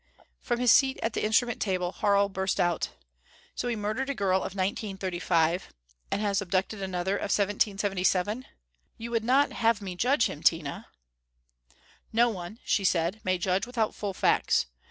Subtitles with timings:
[0.39, 2.89] From his seat at the instrument table, Harl burst out:
[3.53, 5.69] "So he murdered a girl of 1935,
[6.09, 8.47] and has abducted another of 1777?
[8.97, 10.87] You would not have me judge him, Tina"
[12.11, 14.65] "No one," she said, "may judge without full facts.